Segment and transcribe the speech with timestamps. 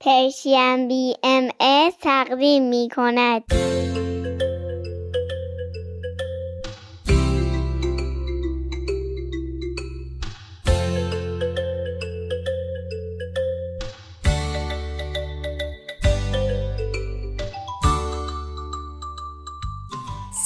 [0.00, 3.44] پرشین بی ام از تقدیم می کند.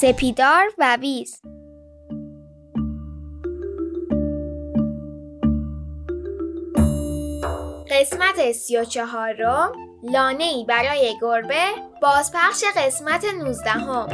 [0.01, 1.43] سپیدار و ویز
[7.93, 9.73] قسمت سی و چهارم
[10.03, 11.67] لانه ای برای گربه
[12.03, 14.09] بازپخش قسمت نوزدهم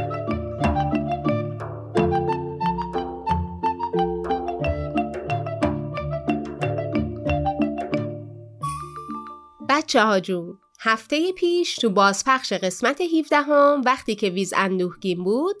[9.69, 15.55] بچه ها جون هفته پیش تو بازپخش قسمت 17 هم وقتی که ویز اندوهگین بود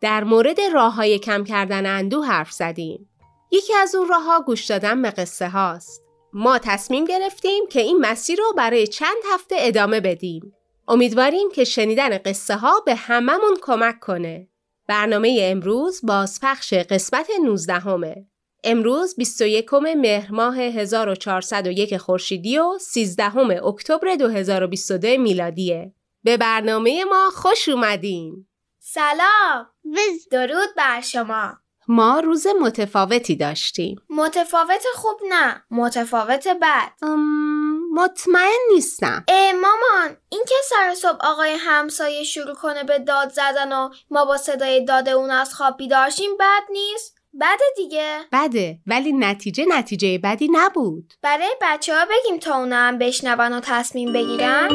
[0.00, 3.08] در مورد راه های کم کردن اندوه حرف زدیم.
[3.52, 6.07] یکی از اون راه ها گوش دادن به قصه هاست.
[6.32, 10.54] ما تصمیم گرفتیم که این مسیر رو برای چند هفته ادامه بدیم.
[10.88, 14.48] امیدواریم که شنیدن قصه ها به هممون کمک کنه.
[14.88, 18.26] برنامه امروز بازپخش قسمت 19 همه.
[18.64, 25.94] امروز 21 مهر ماه 1401 خورشیدی و 13 اکتبر 2022 میلادیه.
[26.22, 28.46] به برنامه ما خوش اومدین.
[28.78, 29.66] سلام
[30.30, 31.58] درود بر شما
[31.88, 34.00] ما روز متفاوتی داشتیم.
[34.10, 37.08] متفاوت خوب نه متفاوت بد
[37.94, 39.24] مطمئن نیستم.
[39.28, 44.24] ای مامان این که سر صبح آقای همسایه شروع کنه به داد زدن و ما
[44.24, 50.18] با صدای داد اون از خواب بیدارشیم بد نیست؟ بده دیگه بده ولی نتیجه نتیجه
[50.18, 54.68] بدی نبود برای بچه ها بگیم تا اونا هم بشنون و تصمیم بگیرن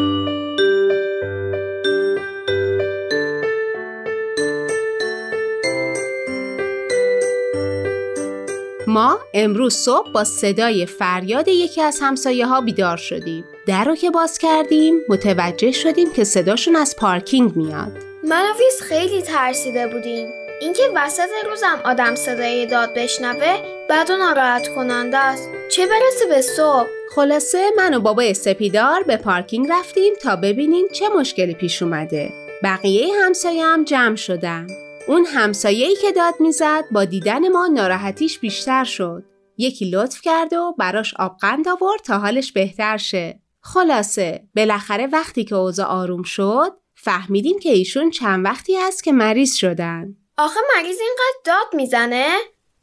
[8.94, 13.44] ما امروز صبح با صدای فریاد یکی از همسایه ها بیدار شدیم.
[13.68, 17.92] در رو که باز کردیم متوجه شدیم که صداشون از پارکینگ میاد.
[18.24, 20.28] من و خیلی ترسیده بودیم.
[20.62, 23.58] اینکه وسط روزم آدم صدای داد بشنوه
[23.90, 25.50] بعد و ناراحت کننده است.
[25.72, 31.10] چه برسه به صبح؟ خلاصه من و بابای سپیدار به پارکینگ رفتیم تا ببینیم چه
[31.10, 32.34] مشکلی پیش اومده.
[32.64, 34.68] بقیه همسایه هم جمع شدن.
[35.08, 39.24] اون همسایه‌ای که داد می‌زد با دیدن ما ناراحتیش بیشتر شد.
[39.58, 43.40] یکی لطف کرد و براش آبقند آورد تا حالش بهتر شه.
[43.62, 49.56] خلاصه بالاخره وقتی که اوضاع آروم شد فهمیدیم که ایشون چند وقتی است که مریض
[49.56, 50.16] شدن.
[50.38, 52.38] آخه مریض اینقدر داد می‌زنه؟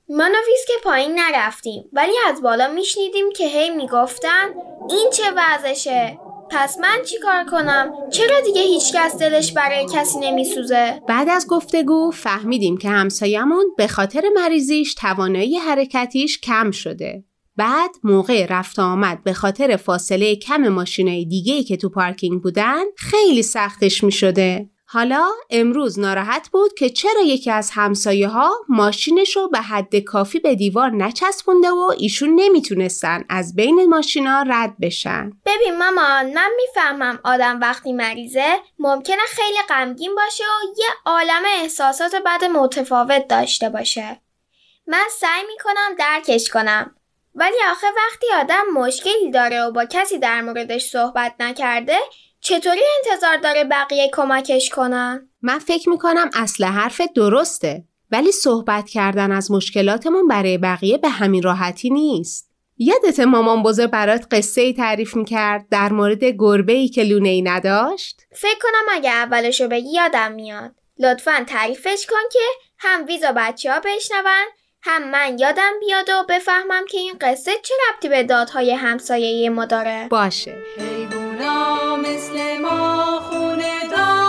[0.08, 4.48] من و ویز که پایین نرفتیم ولی از بالا میشنیدیم که هی می‌گفتن
[4.90, 6.18] این چه وضعشه
[6.50, 11.46] پس من چی کار کنم؟ چرا دیگه هیچ کس دلش برای کسی نمیسوزه؟ بعد از
[11.46, 17.24] گفتگو فهمیدیم که همسایمون به خاطر مریضیش توانایی حرکتیش کم شده.
[17.56, 23.42] بعد موقع رفت آمد به خاطر فاصله کم ماشینای دیگه که تو پارکینگ بودن خیلی
[23.42, 24.70] سختش می شده.
[24.92, 30.38] حالا امروز ناراحت بود که چرا یکی از همسایه ها ماشینش رو به حد کافی
[30.38, 35.32] به دیوار نچسبونده و ایشون نمی‌تونستن از بین ماشینا رد بشن.
[35.46, 42.14] ببین مامان من می‌فهمم آدم وقتی مریضه ممکنه خیلی غمگین باشه و یه عالم احساسات
[42.14, 44.20] بد متفاوت داشته باشه.
[44.86, 46.94] من سعی می‌کنم درکش کنم.
[47.34, 51.96] ولی آخه وقتی آدم مشکلی داره و با کسی در موردش صحبت نکرده
[52.50, 59.32] چطوری انتظار داره بقیه کمکش کنن؟ من فکر می‌کنم اصل حرف درسته ولی صحبت کردن
[59.32, 62.50] از مشکلاتمون برای بقیه به همین راحتی نیست.
[62.78, 67.42] یادت مامان بزرگ برات قصه ای تعریف می‌کرد در مورد گربه ای که لونه ای
[67.42, 70.74] نداشت؟ فکر کنم اگه اولشو بگی یادم میاد.
[70.98, 72.46] لطفا تعریفش کن که
[72.78, 74.46] هم ویزا بچه ها بشنون
[74.82, 79.64] هم من یادم بیاد و بفهمم که این قصه چه ربطی به دادهای همسایه ما
[79.64, 80.08] داره.
[80.10, 80.54] باشه.
[80.78, 84.19] حیوونا مثل ما خونه دارن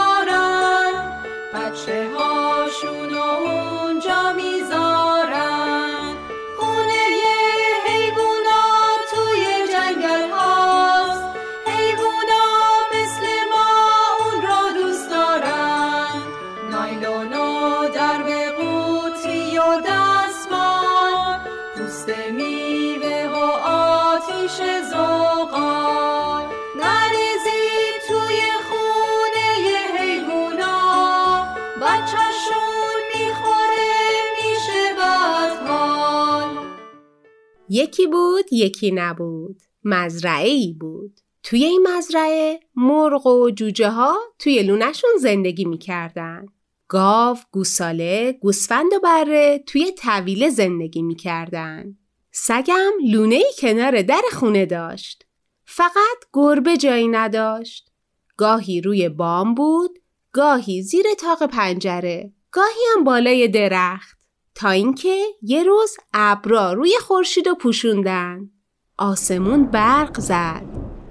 [37.73, 39.62] یکی بود یکی نبود.
[39.84, 41.20] مزرعه ای بود.
[41.44, 46.46] توی این مزرعه مرغ و جوجه ها توی لونشون زندگی می‌کردن.
[46.88, 51.97] گاو، گوساله، گوسفند و بره توی طویله زندگی می‌کردن.
[52.32, 55.26] سگم لونه ای کنار در خونه داشت.
[55.66, 57.91] فقط گربه جایی نداشت.
[58.38, 60.00] گاهی روی بام بود،
[60.32, 64.21] گاهی زیر تاق پنجره، گاهی هم بالای درخت.
[64.55, 68.49] تا اینکه یه روز ابرا روی خورشید و پوشوندن.
[68.97, 70.65] آسمون برق زد.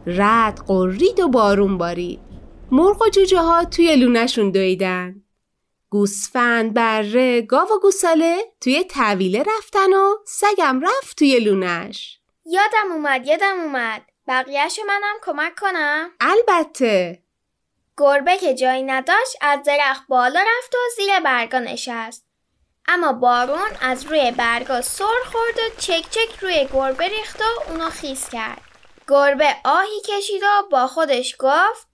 [0.07, 2.21] رد قرید و بارون بارید.
[2.71, 5.23] مرغ و جوجه ها توی لونشون دویدن.
[5.89, 12.21] گوسفند، بره، گاو و گوساله توی طویله رفتن و سگم رفت توی لونش.
[12.47, 17.23] یادم اومد یادم اومد بقیهشو منم کمک کنم البته
[17.97, 22.30] گربه که جایی نداشت از درخت بالا رفت و زیر برگا نشست
[22.89, 27.91] اما بارون از روی برگا سر خورد و چک چک روی گربه ریخت و اونو
[27.91, 28.63] خیس کرد
[29.09, 31.89] گربه آهی کشید و با خودش گفت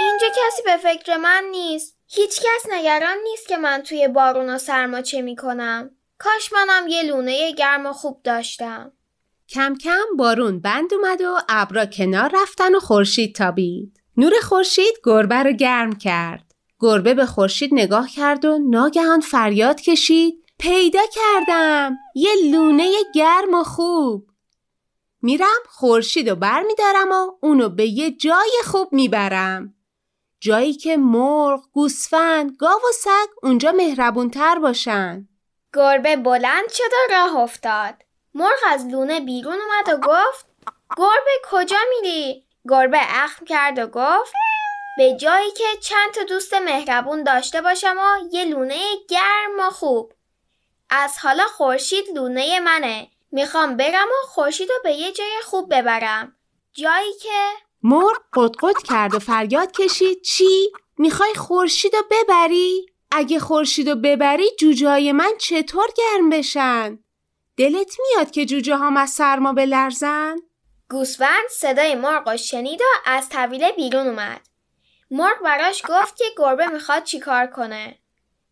[0.00, 4.58] اینجا کسی به فکر من نیست هیچ کس نگران نیست که من توی بارون و
[4.58, 8.92] سرما چه می‌کنم کاش منم یه لونه گرم و خوب داشتم
[9.48, 14.00] کم کم بارون بند اومد و ابرا کنار رفتن و خورشید تابید.
[14.16, 16.51] نور خورشید گربه رو گرم کرد.
[16.82, 20.44] گربه به خورشید نگاه کرد و ناگهان فریاد کشید.
[20.58, 21.96] پیدا کردم.
[22.14, 24.26] یه لونه گرم و خوب.
[25.22, 29.74] میرم خورشید رو بر میدارم و اونو به یه جای خوب می‌برم.
[30.40, 35.28] جایی که مرغ، گوسفند، گاو و سگ اونجا مهربونتر باشن.
[35.74, 37.94] گربه بلند شد و راه افتاد.
[38.34, 40.46] مرغ از لونه بیرون اومد و گفت
[40.96, 44.32] گربه کجا میری؟ گربه اخم کرد و گفت
[44.96, 50.12] به جایی که چند تا دوست مهربون داشته باشم و یه لونه گرم و خوب
[50.90, 56.36] از حالا خورشید لونه منه می‌خوام برم و خورشید رو به یه جای خوب ببرم
[56.72, 57.50] جایی که
[57.82, 64.50] مرغ قدقد کرد و فریاد کشید چی؟ می‌خوای خورشید رو ببری؟ اگه خورشید رو ببری
[64.58, 66.98] جوجه من چطور گرم بشن؟
[67.56, 70.36] دلت میاد که جوجه هم از سرما بلرزن؟
[70.90, 74.51] گوسفند صدای مرغ شنید و از طویله بیرون اومد.
[75.12, 77.98] مرغ براش گفت که گربه می‌خواد چیکار کنه.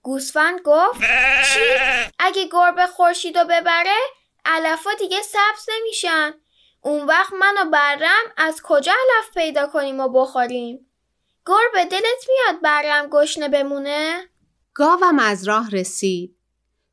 [0.03, 1.01] گوسفند گفت
[1.55, 1.61] چی؟
[2.19, 3.99] اگه گربه خورشید رو ببره
[4.45, 6.35] علفا دیگه سبز نمیشن.
[6.81, 10.87] اون وقت من و برم از کجا علف پیدا کنیم و بخوریم؟
[11.47, 14.29] گربه دلت میاد برم گشنه بمونه؟
[14.75, 16.37] گاوم از راه رسید.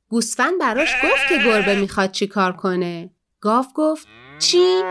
[0.10, 3.10] گوسفند براش گفت که گربه می‌خواد چی کار کنه.
[3.42, 4.08] گاو گفت
[4.40, 4.84] چی؟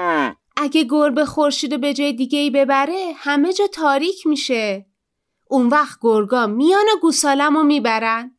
[0.56, 4.86] اگه گربه خورشید به جای دیگه ای ببره همه جا تاریک میشه.
[5.48, 8.38] اون وقت گرگا میان و گوسالم رو می‌برن.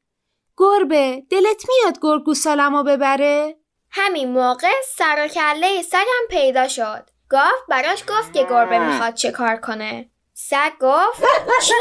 [0.58, 3.58] گربه دلت میاد گرگ گوسالم رو ببره؟
[3.92, 7.10] همین موقع سر و کله سگم پیدا شد.
[7.30, 10.10] گاو براش گفت که گربه می‌خواد چه کار کنه.
[10.34, 11.24] سگ گفت
[11.64, 11.74] چی؟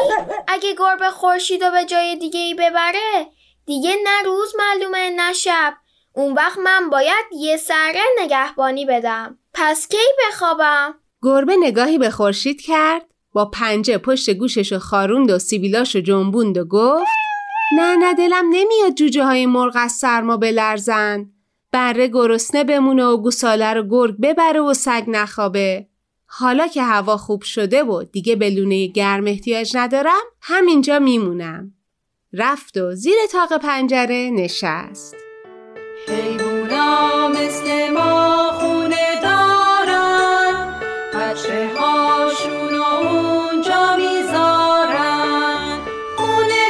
[0.48, 3.26] اگه گربه خورشید رو به جای دیگه ای ببره
[3.66, 5.74] دیگه نه روز معلومه نه شب
[6.16, 9.38] اون وقت من باید یه سره نگهبانی بدم.
[9.54, 9.96] پس کی
[10.28, 13.02] بخوابم؟ گربه نگاهی به خورشید کرد
[13.32, 17.06] با پنجه پشت گوشش و خاروند و سیبیلاش و جنبوند و گفت
[17.76, 21.30] نه نه دلم نمیاد جوجه های مرغ از سرما بلرزن.
[21.72, 25.86] بره گرسنه بمونه و گوساله رو گرگ ببره و سگ نخوابه.
[26.26, 31.74] حالا که هوا خوب شده و دیگه به لونه گرم احتیاج ندارم همینجا میمونم.
[32.32, 35.25] رفت و زیر تاق پنجره نشست.
[36.08, 40.80] حیوونا مثل ما خونه دارن.
[41.14, 45.80] بچه هاشون اونجا می‌ذارن.
[46.16, 46.64] خونه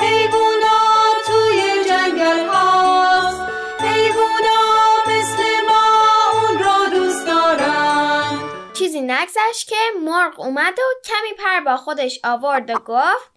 [0.00, 0.80] حیوونا
[1.26, 3.40] توی جنگل هاست.
[3.80, 4.60] حیوونا
[5.06, 5.84] مثل ما
[6.32, 8.38] اون را دوست دارن.
[8.74, 13.32] چیزی نگذشت که مرغ اومد و کمی پر با خودش آورد و گفت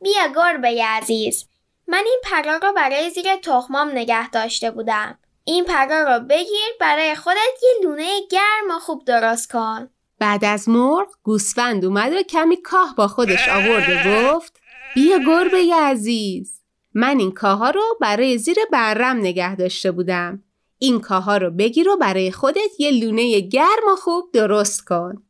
[0.00, 1.48] بیا گربه عزیز
[1.88, 5.18] من این پرا رو برای زیر تخمام نگه داشته بودم.
[5.44, 9.90] این پرا رو بگیر برای خودت یه لونه گرم و خوب درست کن.
[10.18, 14.60] بعد از مرغ گوسفند اومد و کمی کاه با خودش آورد و گفت
[14.94, 16.62] بیا گربه عزیز.
[16.94, 20.42] من این کاها رو برای زیر برم نگه داشته بودم.
[20.78, 25.22] این کاها رو بگیر و برای خودت یه لونه گرم و خوب درست کن.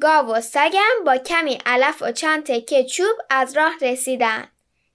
[0.00, 4.48] گاو و سگم با کمی علف و چند تکه چوب از راه رسیدن.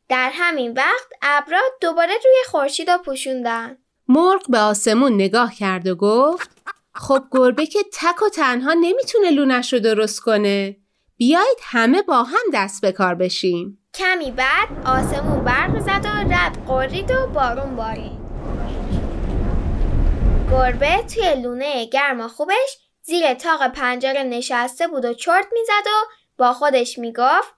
[0.09, 3.77] در همین وقت ابرا دوباره روی خورشید رو پوشوندن.
[4.07, 6.49] مرغ به آسمون نگاه کرد و گفت
[6.95, 10.77] خب گربه که تک و تنها نمی‌تونه لونش رو درست کنه.
[11.17, 13.89] بیایید همه با هم دست به کار بشیم.
[13.93, 18.17] کمی بعد آسمون برق زد و رد قرید و بارون بارید.
[20.51, 26.09] گربه توی لونه گرم و خوبش زیر تاق پنجره نشسته بود و چرت می‌زد و
[26.37, 27.53] با خودش می‌گفت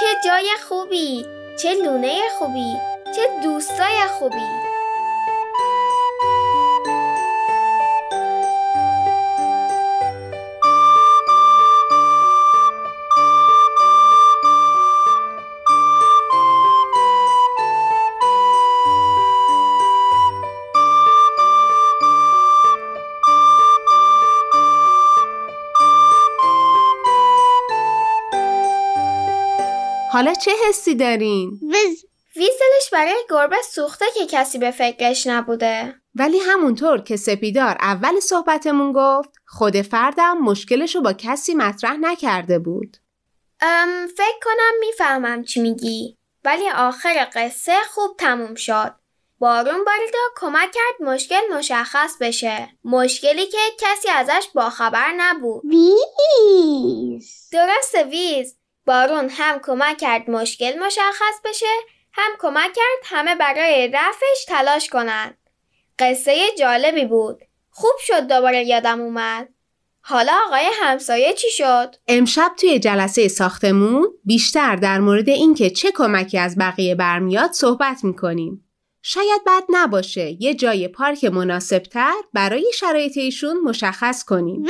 [0.00, 2.76] چه جای خوبی چه لونه خوبی
[3.16, 4.73] چه دوستای خوبی.
[30.14, 32.04] حالا چه حسی دارین؟ ویز
[32.36, 35.94] ویز دلش برای گربه سوخته که کسی به فکرش نبوده.
[36.14, 42.96] ولی همونطور که سپیدار اول صحبتمون گفت خود فردم مشکلشو با کسی مطرح نکرده بود.
[43.60, 46.16] ام فکر کنم می‌فهمم چی میگی.
[46.44, 48.94] ولی آخر قصه خوب تموم شد.
[49.38, 52.68] بارون بارید و کمک کرد مشکل مشخص بشه.
[52.84, 55.62] مشکلی که کسی ازش باخبر نبود.
[55.64, 58.56] ویز درسته ویز.
[58.86, 61.66] بارون هم کمک کرد مشکل مشخص بشه
[62.12, 65.38] هم کمک کرد همه برای رفعش تلاش کنند.
[65.98, 67.40] قصه جالبی بود.
[67.70, 69.48] خوب شد دوباره یادم اومد.
[70.00, 76.38] حالا آقای همسایه چی شد؟ امشب توی جلسه ساختمون بیشتر در مورد اینکه چه کمکی
[76.38, 78.60] از بقیه برمیاد صحبت می‌کنیم.
[79.02, 84.64] شاید بد نباشه یه جای پارک مناسبتر برای شرایط ایشون مشخص کنیم.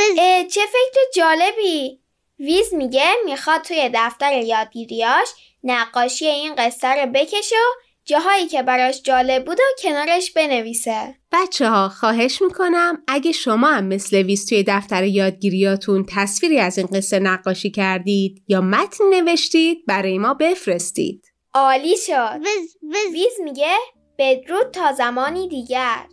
[0.50, 2.03] چه فکر جالبی
[2.38, 5.28] ویز میگه می‌خواد توی دفتر یادگیریاش
[5.64, 11.14] نقاشی این قصه رو بکشه و جاهایی که براش جالب بود و کنارش بنویسه.
[11.32, 16.86] بچه ها خواهش می‌کنم اگه شما هم مثل ویز توی دفتر یادگیریاتون تصویری از این
[16.86, 21.24] قصه نقاشی کردید یا متن نوشتید برای ما بفرستید.
[21.54, 22.40] عالی شد.
[22.40, 23.12] ویز ویز.
[23.12, 23.74] ویز میگه
[24.18, 26.06] بدرود تا زمانی دیگر.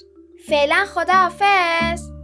[0.47, 2.20] فعلا خداحافظ.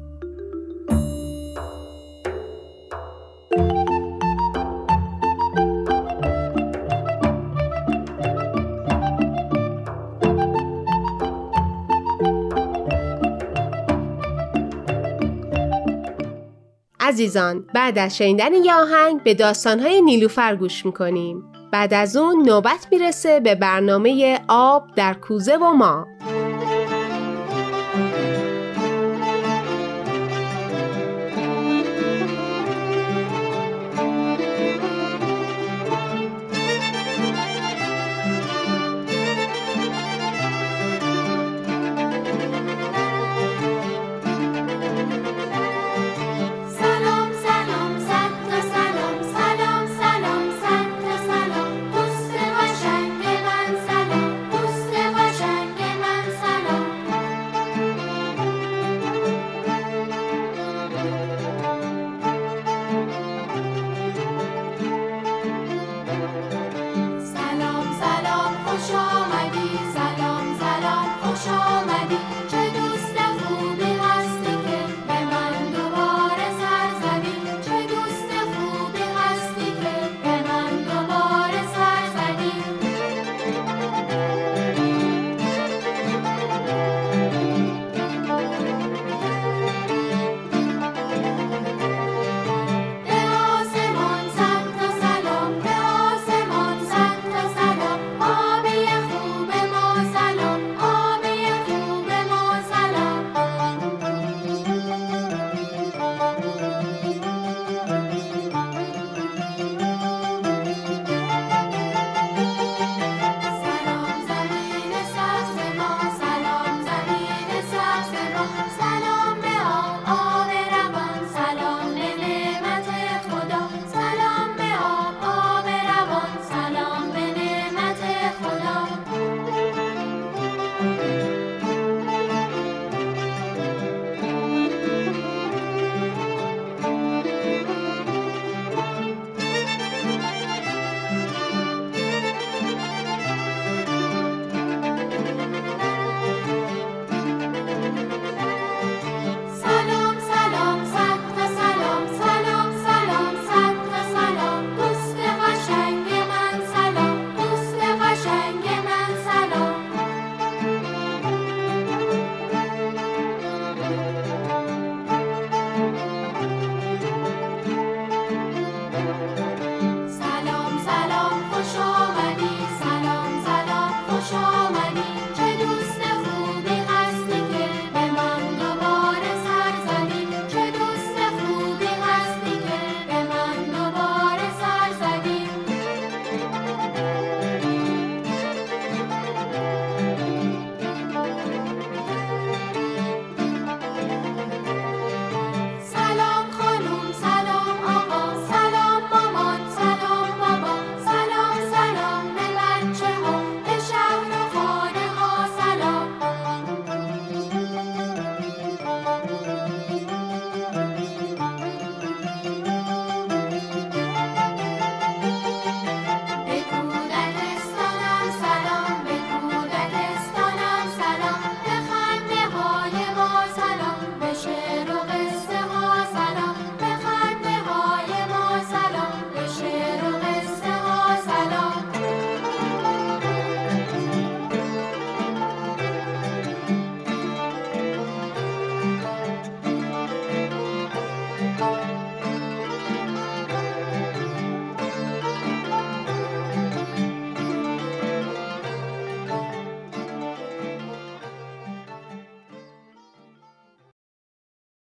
[17.08, 21.44] عزیزان بعد از شنیدن یه آهنگ به داستانهای نیلوفر گوش می‌کنیم.
[21.72, 26.08] بعد از اون نوبت می‌رسه به برنامه آب در کوزه و ما